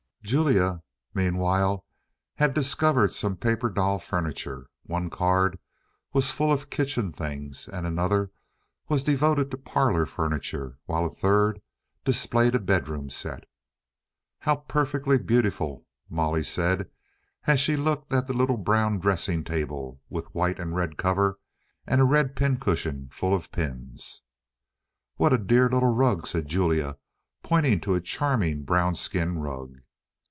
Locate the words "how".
14.39-14.57